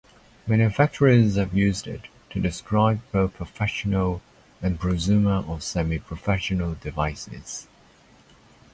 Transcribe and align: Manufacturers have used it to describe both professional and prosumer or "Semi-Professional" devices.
Manufacturers 0.47 1.35
have 1.35 1.53
used 1.53 1.85
it 1.85 2.05
to 2.31 2.41
describe 2.41 3.01
both 3.11 3.35
professional 3.35 4.23
and 4.59 4.79
prosumer 4.79 5.47
or 5.47 5.61
"Semi-Professional" 5.61 6.73
devices. 6.81 7.67